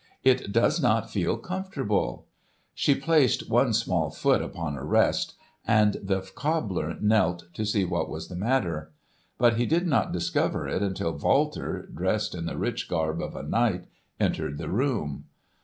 It 0.23 0.51
does 0.51 0.81
not 0.81 1.11
feel 1.11 1.37
comfortable." 1.37 2.25
She 2.73 2.95
placed 2.95 3.47
one 3.51 3.71
small 3.71 4.09
foot 4.09 4.41
upon 4.41 4.75
a 4.75 4.83
rest, 4.83 5.35
and 5.67 5.97
the 6.01 6.21
cobbler 6.21 6.97
knelt 6.99 7.53
to 7.53 7.63
see 7.67 7.85
what 7.85 8.09
was 8.09 8.27
the 8.27 8.35
matter. 8.35 8.93
But 9.37 9.57
he 9.57 9.67
did 9.67 9.85
not 9.85 10.11
discover 10.11 10.67
it 10.67 10.81
until 10.81 11.15
Walter, 11.15 11.85
dressed 11.93 12.33
in 12.33 12.47
the 12.47 12.57
rich 12.57 12.89
garb 12.89 13.21
of 13.21 13.35
a 13.35 13.43
knight, 13.43 13.85
entered 14.19 14.57
the 14.57 14.69
room. 14.69 15.25